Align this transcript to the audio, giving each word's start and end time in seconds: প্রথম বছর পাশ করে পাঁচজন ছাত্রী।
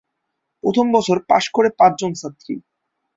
প্রথম 0.63 0.85
বছর 0.95 1.17
পাশ 1.29 1.43
করে 1.49 1.69
পাঁচজন 1.79 2.11
ছাত্রী। 2.13 2.53